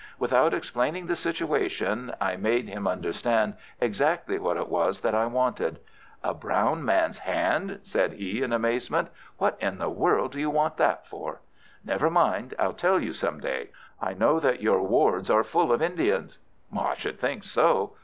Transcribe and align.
Without 0.17 0.51
explaining 0.51 1.05
the 1.05 1.15
situation 1.15 2.11
I 2.19 2.35
made 2.35 2.67
him 2.67 2.87
understand 2.87 3.53
exactly 3.79 4.39
what 4.39 4.57
it 4.57 4.67
was 4.67 5.01
that 5.01 5.13
I 5.13 5.27
wanted. 5.27 5.77
"A 6.23 6.33
brown 6.33 6.83
man's 6.83 7.19
hand!" 7.19 7.81
said 7.83 8.13
he, 8.13 8.41
in 8.41 8.51
amazement. 8.51 9.09
"What 9.37 9.57
in 9.59 9.77
the 9.77 9.91
world 9.91 10.31
do 10.31 10.39
you 10.39 10.49
want 10.49 10.77
that 10.77 11.05
for?" 11.05 11.41
"Never 11.85 12.09
mind. 12.09 12.55
I'll 12.57 12.73
tell 12.73 12.99
you 12.99 13.13
some 13.13 13.39
day. 13.39 13.69
I 14.01 14.15
know 14.15 14.39
that 14.39 14.59
your 14.59 14.81
wards 14.81 15.29
are 15.29 15.43
full 15.43 15.71
of 15.71 15.83
Indians." 15.83 16.39
"I 16.75 16.95
should 16.95 17.19
think 17.19 17.43
so. 17.43 17.93